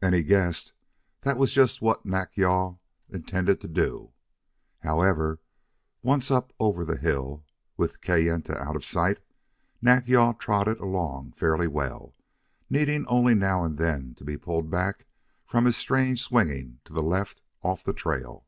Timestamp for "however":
4.78-5.40